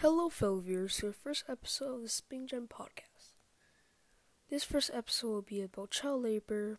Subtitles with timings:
[0.00, 3.32] Hello, fellow viewers, to the first episode of the Spring Gem podcast.
[4.50, 6.78] This first episode will be about child labor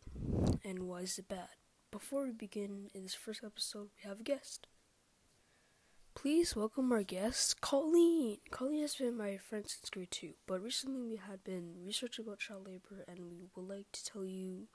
[0.63, 1.49] and why is it bad.
[1.89, 4.67] Before we begin in this first episode, we have a guest.
[6.13, 8.37] Please welcome our guest, Colleen.
[8.51, 12.37] Colleen has been my friend since grade two, but recently we had been researching about
[12.37, 14.67] child labor and we would like to tell you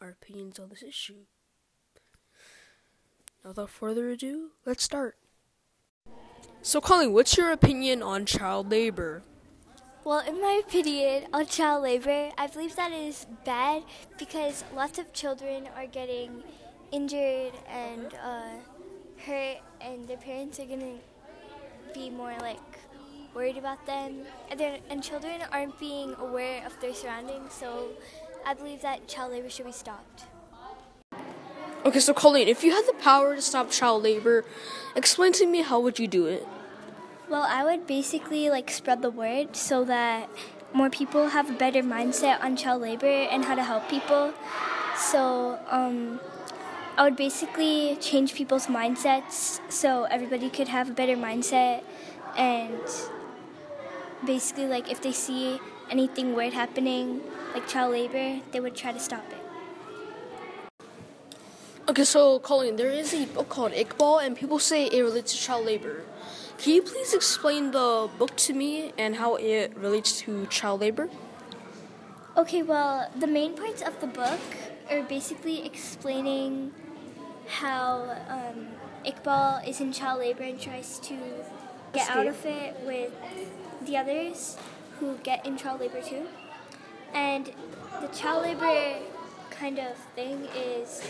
[0.00, 1.26] our opinions on this issue.
[3.44, 5.18] Now, without further ado, let's start.
[6.66, 9.22] So, Colleen, what's your opinion on child labor?
[10.02, 13.82] Well, in my opinion on child labor, I believe that is bad
[14.18, 16.42] because lots of children are getting
[16.90, 18.48] injured and uh,
[19.26, 22.78] hurt, and their parents are going to be more like
[23.34, 24.22] worried about them.
[24.50, 27.90] And, and children aren't being aware of their surroundings, so
[28.46, 30.24] I believe that child labor should be stopped.
[31.84, 34.42] Okay, so Colleen, if you had the power to stop child labor,
[34.96, 36.48] explain to me how would you do it?
[37.28, 40.30] Well, I would basically like spread the word so that
[40.72, 44.32] more people have a better mindset on child labor and how to help people.
[44.96, 46.20] So, um,
[46.96, 51.82] I would basically change people's mindsets so everybody could have a better mindset
[52.34, 52.80] and
[54.24, 55.60] basically like if they see
[55.90, 57.20] anything weird happening
[57.52, 59.43] like child labor, they would try to stop it.
[61.86, 65.38] Okay, so Colleen, there is a book called Iqbal, and people say it relates to
[65.38, 66.02] child labor.
[66.56, 71.10] Can you please explain the book to me and how it relates to child labor?
[72.38, 74.40] Okay, well, the main parts of the book
[74.90, 76.72] are basically explaining
[77.48, 78.68] how um,
[79.04, 81.18] Iqbal is in child labor and tries to
[81.92, 83.12] get out of it with
[83.84, 84.56] the others
[85.00, 86.28] who get in child labor too.
[87.12, 87.52] And
[88.00, 89.04] the child labor
[89.50, 91.02] kind of thing is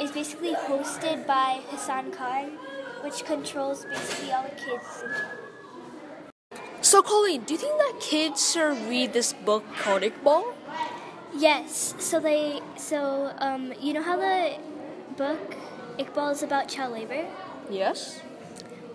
[0.00, 2.58] is basically hosted by Hassan Khan,
[3.02, 5.04] which controls basically all the kids.
[6.80, 10.54] So, Colleen, do you think that kids should read this book called Iqbal?
[11.36, 11.94] Yes.
[11.98, 14.56] So they so um, you know how the
[15.16, 15.54] book
[15.98, 17.26] Iqbal is about child labor.
[17.70, 18.20] Yes.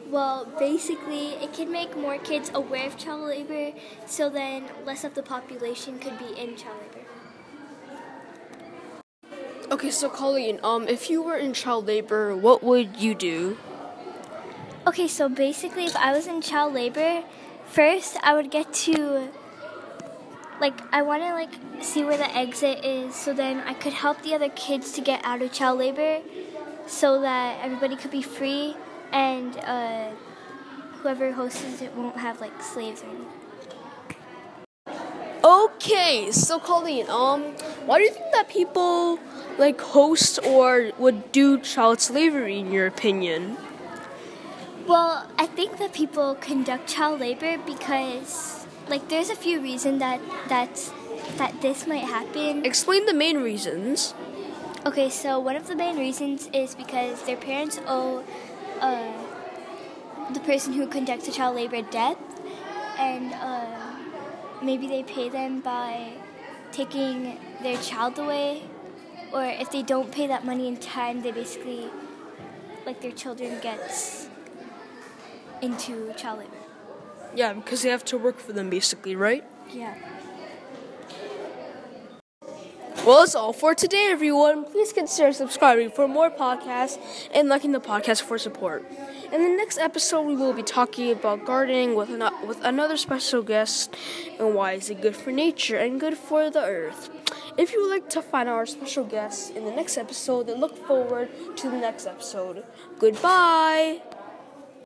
[0.10, 3.72] Well, basically, it can make more kids aware of child labor,
[4.06, 7.01] so then less of the population could be in child labor.
[9.72, 13.58] Okay, so Colleen, um, if you were in child labor, what would you do?
[14.86, 17.24] Okay, so basically, if I was in child labor,
[17.68, 19.30] first I would get to,
[20.60, 24.22] like, I want to like see where the exit is, so then I could help
[24.24, 26.20] the other kids to get out of child labor,
[26.86, 28.76] so that everybody could be free,
[29.14, 30.10] and uh,
[31.00, 33.41] whoever hosts it won't have like slaves or anything.
[35.44, 37.42] Okay, so Colleen, um,
[37.86, 39.18] why do you think that people
[39.58, 43.58] like host or would do child slavery in your opinion?
[44.88, 50.22] Well, I think that people conduct child labor because like there's a few reasons that
[50.50, 50.92] that
[51.38, 52.64] that this might happen.
[52.66, 54.14] Explain the main reasons.
[54.86, 58.24] Okay, so one of the main reasons is because their parents owe
[58.80, 59.14] uh,
[60.34, 62.18] the person who conducts the child labor debt,
[62.98, 63.91] and uh,
[64.62, 66.14] maybe they pay them by
[66.72, 68.64] taking their child away,
[69.34, 71.90] or if they don't pay that money in time, they basically
[72.86, 74.28] like their children gets
[75.62, 76.52] into child labor.
[77.36, 79.44] Yeah, because they have to work for them basically, right?
[79.72, 79.96] Yeah.
[83.12, 84.64] Well, that's all for today, everyone.
[84.64, 86.98] Please consider subscribing for more podcasts
[87.34, 88.90] and liking the podcast for support.
[89.34, 93.42] In the next episode, we will be talking about gardening with, an- with another special
[93.42, 93.94] guest
[94.40, 97.10] and why is it good for nature and good for the earth.
[97.58, 100.78] If you would like to find our special guest in the next episode, then look
[100.88, 101.28] forward
[101.58, 102.64] to the next episode.
[102.98, 104.00] Goodbye.